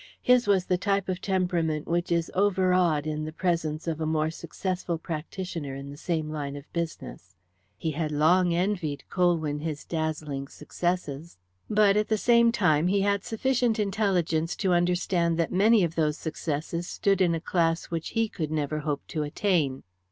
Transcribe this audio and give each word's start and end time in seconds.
His 0.19 0.47
was 0.47 0.65
the 0.65 0.79
type 0.79 1.07
of 1.09 1.21
temperament 1.21 1.87
which 1.87 2.11
is 2.11 2.31
overawed 2.33 3.05
in 3.05 3.23
the 3.23 3.31
presence 3.31 3.85
of 3.87 4.01
a 4.01 4.07
more 4.07 4.31
successful 4.31 4.97
practitioner 4.97 5.75
in 5.75 5.91
the 5.91 5.95
same 5.95 6.31
line 6.31 6.55
of 6.55 6.65
business. 6.73 7.35
He 7.77 7.91
had 7.91 8.11
long 8.11 8.51
envied 8.51 9.03
Colwyn 9.11 9.59
his 9.59 9.85
dazzling 9.85 10.47
successes, 10.47 11.37
but 11.69 11.95
at 11.97 12.07
the 12.07 12.17
same 12.17 12.51
time 12.51 12.87
he 12.87 13.01
had 13.01 13.23
sufficient 13.23 13.77
intelligence 13.77 14.55
to 14.55 14.73
understand 14.73 15.37
that 15.37 15.53
many 15.53 15.83
of 15.83 15.93
those 15.93 16.17
successes 16.17 16.87
stood 16.87 17.21
in 17.21 17.35
a 17.35 17.39
class 17.39 17.91
which 17.91 18.09
he 18.17 18.27
could 18.27 18.49
never 18.49 18.79
hope 18.79 19.05
to 19.09 19.21
attain. 19.21 19.83